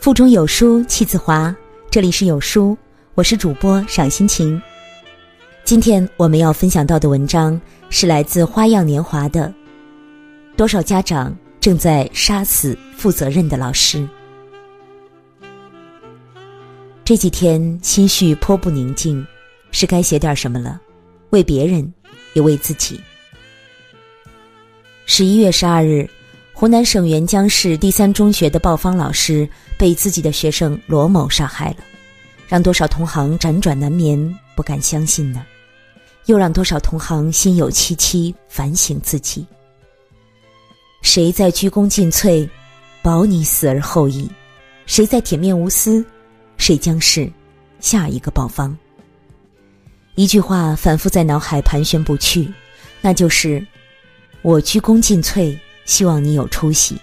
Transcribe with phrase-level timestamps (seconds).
[0.00, 1.54] 腹中有书气自华，
[1.90, 2.74] 这里是有书，
[3.14, 4.60] 我是主播赏心情。
[5.62, 7.60] 今天我们要分享到的文章
[7.90, 9.52] 是来自《花样年华》的，
[10.56, 14.08] 多少家长正在杀死负责任的老师。
[17.04, 19.22] 这几天心绪颇不宁静，
[19.70, 20.80] 是该写点什么了，
[21.28, 21.92] 为别人，
[22.32, 22.98] 也为自己。
[25.04, 26.08] 十一月十二日。
[26.60, 31.76] 湖南省沅江市第三中学的鲍方老师被自己的学生罗某杀害了，
[32.46, 35.42] 让多少同行辗转难眠，不敢相信呢？
[36.26, 39.46] 又让多少同行心有戚戚，反省自己。
[41.00, 42.46] 谁在鞠躬尽瘁，
[43.00, 44.30] 保你死而后已？
[44.84, 46.04] 谁在铁面无私？
[46.58, 47.32] 谁将是
[47.80, 48.76] 下一个鲍方？
[50.14, 52.52] 一句话反复在脑海盘旋不去，
[53.00, 53.66] 那就是
[54.42, 55.58] 我鞠躬尽瘁。
[55.90, 56.96] 希望你有出息，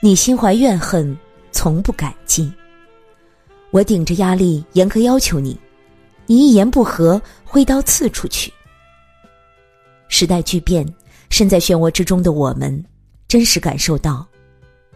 [0.00, 1.16] 你心怀怨恨，
[1.52, 2.52] 从不感激。
[3.70, 5.56] 我顶着压力严格要求你，
[6.26, 8.52] 你一言不合挥刀刺出去。
[10.08, 10.84] 时代巨变，
[11.30, 12.84] 身在漩涡之中的我们，
[13.28, 14.26] 真实感受到，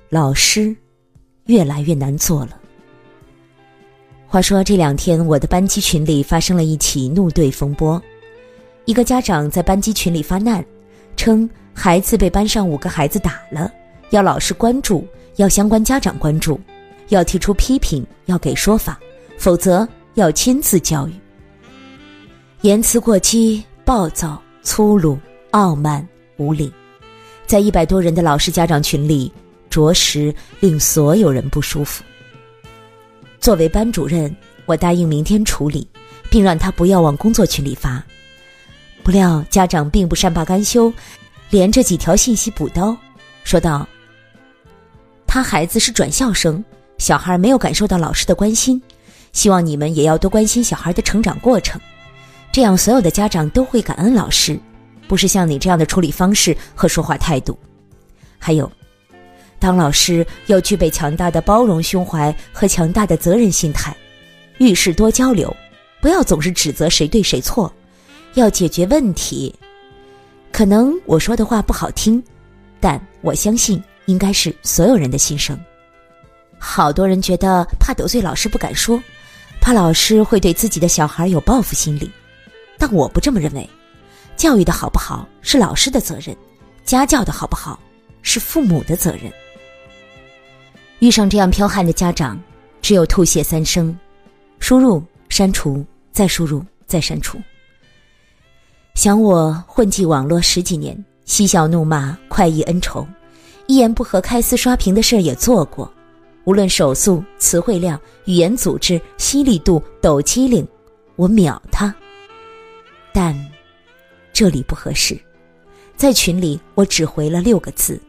[0.08, 0.74] 老师
[1.46, 2.60] 越来越难做了。
[4.26, 8.02] 话说这两天，我的班级群里发生了一起怒对风波，
[8.86, 10.66] 一个家长在班级群里发难，
[11.14, 11.48] 称。
[11.74, 13.70] 孩子被班上五个孩子打了，
[14.10, 16.58] 要老师关注，要相关家长关注，
[17.08, 18.98] 要提出批评，要给说法，
[19.36, 21.12] 否则要亲自教育。
[22.62, 25.18] 言辞过激、暴躁、粗鲁、
[25.50, 26.06] 傲慢、
[26.38, 26.72] 无礼，
[27.44, 29.30] 在一百多人的老师家长群里，
[29.68, 32.02] 着实令所有人不舒服。
[33.40, 35.86] 作为班主任，我答应明天处理，
[36.30, 38.02] 并让他不要往工作群里发。
[39.02, 40.90] 不料家长并不善罢甘休。
[41.54, 42.96] 连着几条信息补刀，
[43.44, 43.86] 说道
[45.24, 46.64] ：“他孩子是转校生，
[46.98, 48.82] 小孩没有感受到老师的关心，
[49.32, 51.80] 希望你们也要多关心小孩的成长过程，
[52.50, 54.58] 这样所有的家长都会感恩老师，
[55.06, 57.56] 不是像你这样的处理方式和说话态度。
[58.36, 58.68] 还有，
[59.60, 63.96] 当老师要具备强大的包容胸怀和强大的责任心态，
[64.58, 65.56] 遇事多交流，
[66.00, 67.72] 不要总是指责谁对谁错，
[68.34, 69.54] 要解决问题。”
[70.54, 72.22] 可能我说的话不好听，
[72.78, 75.58] 但我相信应该是所有人的心声。
[76.60, 79.02] 好多人觉得怕得罪老师不敢说，
[79.60, 82.08] 怕老师会对自己的小孩有报复心理，
[82.78, 83.68] 但我不这么认为。
[84.36, 86.36] 教育的好不好是老师的责任，
[86.84, 87.76] 家教的好不好
[88.22, 89.32] 是父母的责任。
[91.00, 92.40] 遇上这样剽悍的家长，
[92.80, 93.92] 只有吐血三声：
[94.60, 97.40] 输入、删除、再输入、再删除。
[98.94, 103.06] 想我混迹网络十几年，嬉笑怒骂，快意恩仇，
[103.66, 105.92] 一言不合开撕刷屏的事儿也做过。
[106.44, 110.66] 无论手速、词汇量、语言组织、犀利度、抖机灵，
[111.16, 111.92] 我秒他。
[113.12, 113.34] 但
[114.32, 115.18] 这里不合适，
[115.96, 118.00] 在群里我只回了六个字。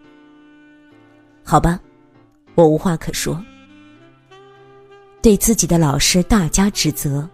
[1.44, 1.80] 好吧，
[2.54, 3.44] 我无话可说。
[5.22, 7.28] 对自己的老师大加指责。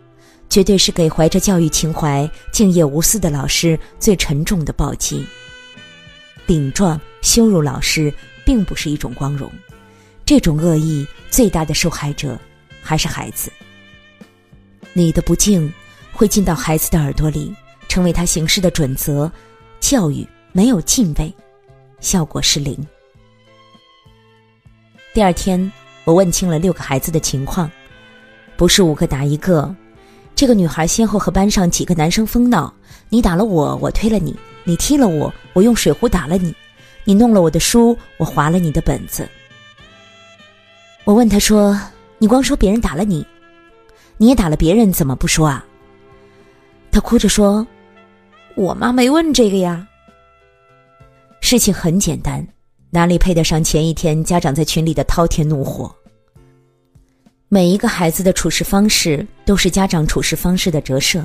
[0.51, 5.25] 绝对是给怀着教育情怀、敬业无私的老师最沉重的暴击。
[6.45, 8.13] 顶撞、羞辱老师，
[8.43, 9.49] 并不是一种光荣。
[10.25, 12.37] 这种恶意最大的受害者
[12.81, 13.49] 还是孩子。
[14.91, 15.73] 你的不敬
[16.11, 17.55] 会进到孩子的耳朵里，
[17.87, 19.31] 成为他行事的准则。
[19.79, 21.33] 教育没有敬畏，
[22.01, 22.77] 效果是零。
[25.13, 25.71] 第二天，
[26.03, 27.71] 我问清了六个孩子的情况，
[28.57, 29.73] 不是五个打一个。
[30.41, 32.73] 这个女孩先后和班上几个男生疯闹，
[33.09, 36.51] 你打了我，我推了你；你踢了我，我用水壶打了你；
[37.03, 39.29] 你弄了我的书，我划了你的本子。
[41.03, 41.79] 我问他说
[42.17, 43.23] ：“你光说别人打了你，
[44.17, 45.63] 你也打了别人，怎么不说啊？”
[46.91, 47.67] 他哭着说
[48.57, 49.87] ：“我妈没问这个呀。”
[51.39, 52.43] 事情很简单，
[52.89, 55.95] 哪里配得上前一天家长在群里的滔天怒火？
[57.53, 61.21] 每一个孩子的处事方式都是家长处事方式的折射。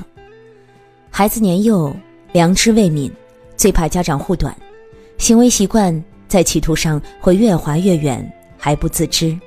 [1.09, 1.95] 孩子年幼，
[2.33, 3.09] 良知未泯，
[3.55, 4.53] 最怕家长护短，
[5.17, 9.39] 行为习惯在歧途上会越滑越远，还不自知。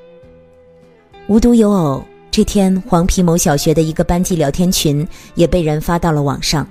[1.27, 6.67] 无独有偶，这天黄陂某小学的一个班级聊天群也被人发到了网上。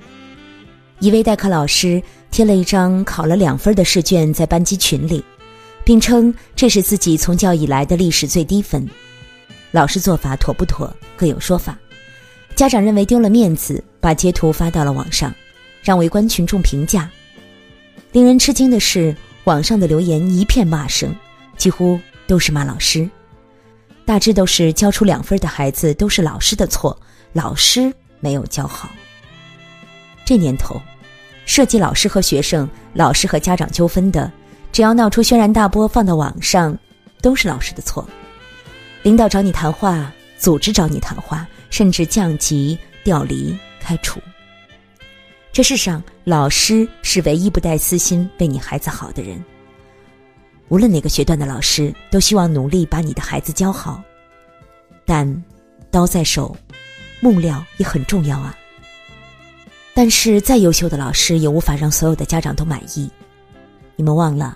[0.97, 2.01] 一位代课老师
[2.31, 5.23] 贴了一张考了两分的试卷在班级群里，
[5.83, 8.89] 并称这是自己从教以来的历史最低分。
[9.71, 10.91] 老师做法妥不妥？
[11.15, 11.77] 各有说法。
[12.55, 15.33] 家长认为丢了面子，把截图发到了网上，
[15.83, 17.09] 让围观群众评价。
[18.11, 21.15] 令人吃惊的是，网上的留言一片骂声，
[21.55, 23.07] 几乎都是骂老师。
[24.05, 26.99] 大致都是教出两分的孩子都是老师的错，
[27.31, 28.89] 老师没有教好。
[30.25, 30.81] 这年头，
[31.45, 34.31] 涉及老师和学生、老师和家长纠纷的，
[34.71, 36.75] 只要闹出轩然大波，放到网上，
[37.21, 38.03] 都是老师的错。
[39.09, 44.21] 领导找你谈话，组织找你谈话，甚至降级、调离、开除。
[45.51, 49.43] 这世上，老师是唯一不带私心为你孩子好的人。
[50.67, 53.99] 无论哪个学段的老师，都希望努力把你的孩子教好。
[55.07, 55.43] 但，
[55.89, 56.55] 刀在手，
[57.19, 58.55] 木料也很重要啊。
[59.95, 63.09] 但是，再优秀的老师也无法让所有的家长都满意。
[63.95, 64.55] 你们忘了，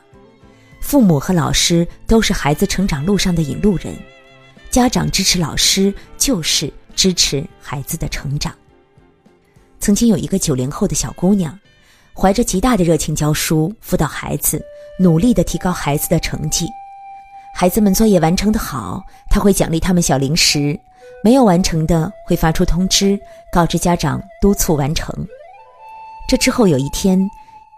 [0.80, 3.98] 父母和老师都是孩子成长路上的引路人，
[4.74, 8.52] 家长支持老师就是支持孩子的成长。
[9.80, 11.56] 曾经有一个九零后的小姑娘，
[12.12, 14.60] 怀着极大的热情教书、辅导孩子，
[15.00, 16.66] 努力的提高孩子的成绩。
[17.54, 19.00] 孩子们作业完成的好，
[19.30, 20.76] 她会奖励他们小零食；
[21.24, 23.20] 没有完成的，会发出通知，
[23.52, 25.16] 告知家长督促完成。
[26.28, 27.20] 这之后有一天，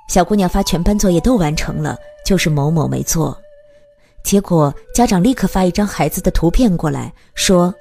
[0.07, 3.37] 小姑娘发全班作业都完成了，就是某某没做。
[4.25, 7.71] 结果家长立刻发一张孩子的图片过来，说：“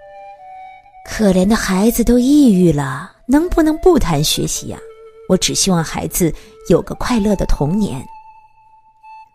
[1.09, 4.79] 可怜的孩子都抑郁了。”能不能不谈学习呀？
[5.31, 6.31] 我只希望孩子
[6.69, 8.05] 有个快乐的童年。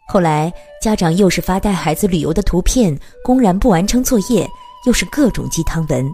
[0.08, 4.48] 后来家长又是发带孩子旅游的图片，公然不完成作业，
[4.86, 6.06] 又是各种鸡汤文，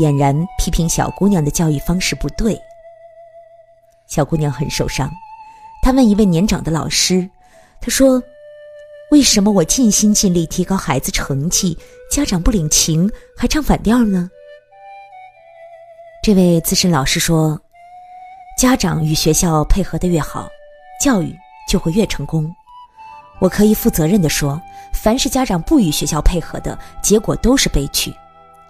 [0.00, 2.56] 俨然批评小姑娘的教育方式不对。
[4.06, 5.10] 小姑娘很受伤，
[5.82, 7.28] 她问一位年长的老师
[7.82, 8.22] ：“她说，
[9.10, 11.76] 为什么我尽心尽力提高孩子成绩，
[12.10, 14.30] 家长不领情，还唱反调呢？”
[16.22, 17.60] 这位资深老师说
[18.58, 20.48] ：“家长与学校配合的越好，
[21.00, 21.32] 教育
[21.68, 22.52] 就会越成功。
[23.38, 24.60] 我可以负责任的说，
[24.92, 28.12] 凡是家长不与学校配合的，结果都是悲剧。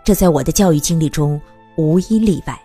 [0.05, 1.41] 这在我的教育经历中
[1.77, 2.61] 无一例外。”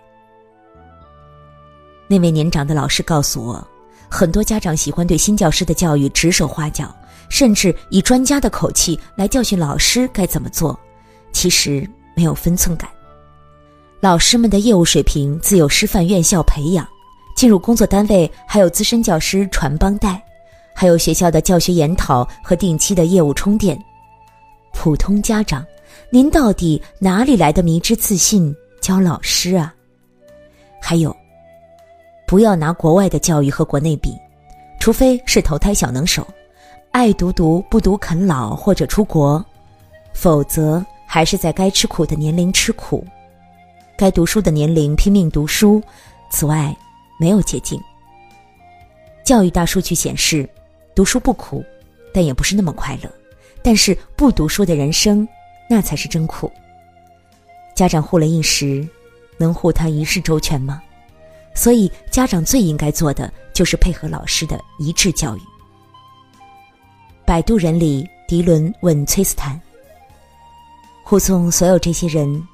[2.09, 3.65] 那位年长的老师告诉我，
[4.09, 6.93] 很多家长喜欢对新教师的教育指手画脚，
[7.31, 10.77] 甚至以专家的口气来教训老师该怎么做，
[11.31, 12.89] 其实没有分寸感。
[14.01, 16.85] 老师们的业务水平自有师范院校培养，
[17.33, 20.21] 进入工作单位还有资深教师传帮带，
[20.75, 23.81] 还有学校的教学研讨和定期的业务充电。
[24.73, 25.65] 普通家长，
[26.09, 29.73] 您到底哪里来的迷之自信教老师啊？
[30.81, 31.15] 还有，
[32.27, 34.13] 不要拿国外的教育和国内比，
[34.81, 36.27] 除非是投胎小能手，
[36.91, 39.43] 爱读读不读啃老或者出国，
[40.13, 43.07] 否则还是在该吃苦的年龄吃苦。
[43.97, 45.81] 该读书的年龄拼命读书，
[46.29, 46.75] 此外
[47.17, 47.81] 没有捷径。
[49.23, 50.47] 教育大数据显示，
[50.93, 51.63] 读书不苦，
[52.13, 53.09] 但也不是那么快乐。
[53.63, 55.25] 但是不读书的人生，
[55.69, 56.51] 那才是真苦。
[57.73, 58.85] 家长护了一时，
[59.37, 60.81] 能护他一世周全吗？
[61.55, 65.41] 所以家长最应该做的就是配合老师的一致教育。
[67.31, 69.57] 摆渡人里，迪伦问崔斯坦
[71.01, 72.45] ：“护送所有这些人。”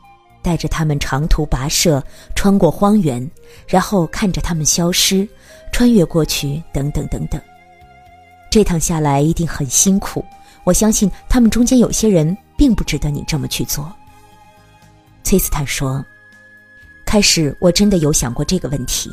[0.43, 1.99] 带着他们长途跋涉，
[2.35, 3.27] 穿过荒原，
[3.67, 5.27] 然后看着他们消失，
[5.71, 7.41] 穿越过去，等等等等。
[8.51, 10.23] 这趟下来一定很辛苦。
[10.63, 13.91] 我相信他们中间有些人并不值得你这么去做。
[15.23, 16.05] 崔斯坦说
[17.03, 19.09] ：“开始我真的有想过这个问题，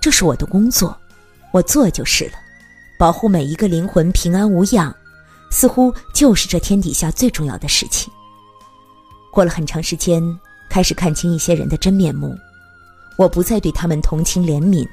[0.00, 0.98] 这是我的工作，
[1.52, 2.38] 我做就是了。
[2.98, 4.94] 保护每一个灵魂平安无恙，
[5.50, 8.12] 似乎就是这天底下最重要的事情。”
[9.32, 10.22] 过了很长时间。
[10.66, 12.36] 开始看清一些人的真面目，
[13.16, 14.84] 我不再对他们同情怜悯，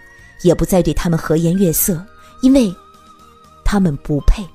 [0.43, 2.05] 也不再对他们和颜悦色，
[2.43, 2.71] 因为，
[3.65, 4.45] 他们不配。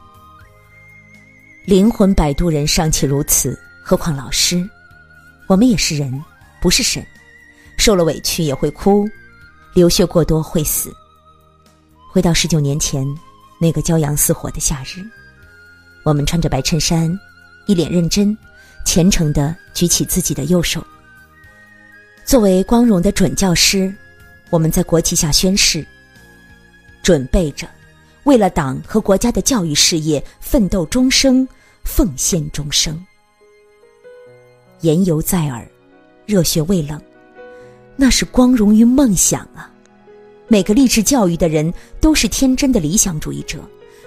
[1.64, 4.64] 灵魂摆渡人尚且如此，何况老师？
[5.48, 6.22] 我们也是人，
[6.60, 7.04] 不是神，
[7.76, 9.04] 受了委屈也会哭，
[9.74, 10.94] 流血过多会死。
[12.12, 13.04] 回到十九年前
[13.58, 15.02] 那个骄阳似火的夏日，
[16.02, 17.18] 我们穿着白衬衫，
[17.66, 18.36] 一脸认真，
[18.84, 20.84] 虔诚地举起自己的右手。
[22.24, 23.92] 作为光荣的准教师，
[24.50, 25.86] 我们在国旗下宣誓，
[27.02, 27.68] 准备着
[28.24, 31.46] 为了党和国家的教育事业奋斗终生，
[31.84, 33.00] 奉献终生。
[34.80, 35.66] 言犹在耳，
[36.26, 37.00] 热血未冷，
[37.96, 39.70] 那是光荣与梦想啊！
[40.48, 43.58] 每个励志教育的人都是天真的理想主义者，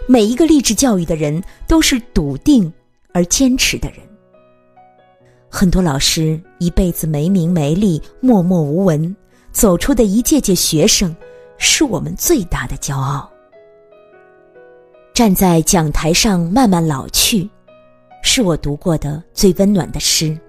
[0.08, 2.72] 每一个励志教育的人都是笃定
[3.13, 4.00] 而坚持的人。
[5.50, 9.15] 很多老师一辈子没名没利，默默无闻，
[9.51, 11.15] 走出的一届届学生，
[11.58, 13.29] 是我们最大的骄傲。
[15.13, 17.50] 站在讲台上慢慢老去，
[18.22, 20.39] 是我读过的最温暖的诗。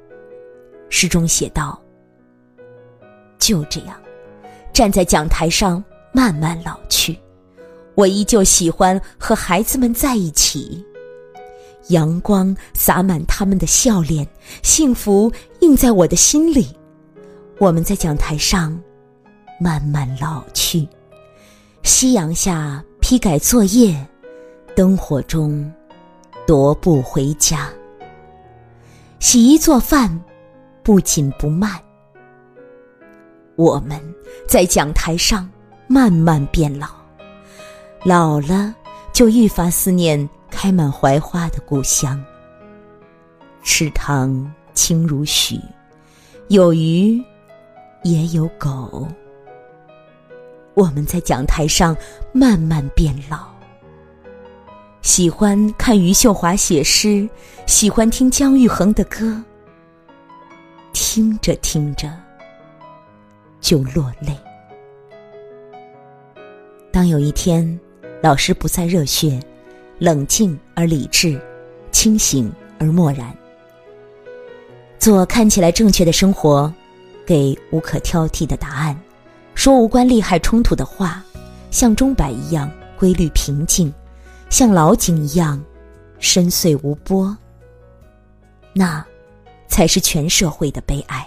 [0.89, 1.81] 诗中写道
[3.39, 4.01] ：“就这样，
[4.81, 7.15] 站在讲台上慢慢老去，
[7.97, 10.83] 我依旧喜欢和孩子们在一起。
[11.89, 14.27] 阳光洒满他们的笑脸，
[14.63, 16.67] 幸福映在我的心里。
[17.59, 18.75] 我们在讲台上
[19.61, 20.89] 慢慢老去，
[21.83, 23.95] 夕阳下批改作业，
[24.75, 25.71] 灯火中
[26.47, 27.69] 踱步回家。
[29.19, 30.19] 洗衣做饭。”
[30.83, 31.79] 不紧不慢，
[33.61, 34.01] 我们
[34.49, 35.47] 在讲台上
[35.87, 36.89] 慢慢变老，
[38.07, 38.75] 老了
[39.13, 42.19] 就愈发思念开满槐花的故乡。
[43.63, 45.61] 池塘清如许，
[46.49, 47.23] 有鱼
[48.03, 49.07] 也有狗。
[50.73, 51.95] 我们在讲台上
[52.33, 53.41] 慢慢变老，
[55.03, 57.29] 喜欢看余秀华写诗，
[57.67, 59.45] 喜欢听姜育恒的歌。
[60.95, 62.11] 听着听着，
[63.61, 64.37] 就落泪。
[66.93, 67.79] 当有一天，
[68.23, 69.41] 老师不再热血，
[69.99, 71.41] 冷静而理智，
[71.93, 73.37] 清醒而漠然，
[74.99, 76.73] 做看起来正确的生活，
[77.25, 79.01] 给无可挑剔的答案，
[79.55, 81.25] 说无关利害冲突的话，
[81.71, 83.93] 像钟摆一样规律平静，
[84.49, 85.63] 像老井一样
[86.19, 87.37] 深邃无波。
[88.73, 89.05] 那。
[89.73, 91.25] 才是全社会的悲哀，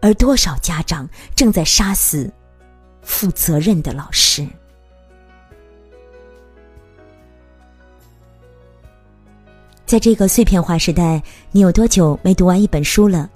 [0.00, 2.30] 而多少家长正在杀死
[3.02, 4.46] 负责任的老师？
[9.84, 13.28] 在这个碎片化时代，你有多久没读完一本书了？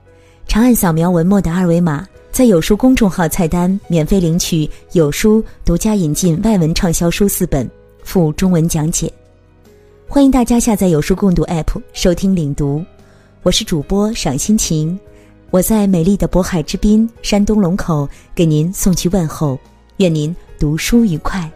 [0.47, 7.69] 长按扫描文末的二维码，在有书公众号菜单免费领取有书独家引进外文畅销书四本，
[8.05, 9.13] 附中文讲解。
[10.07, 12.85] 欢迎大家下载有书共读 App 收听领读。
[13.43, 14.99] 我是主播赏心情，
[15.55, 19.57] 我在美丽的渤海之滨山东龙口给您送去问候，
[19.99, 21.49] 愿您读书愉快。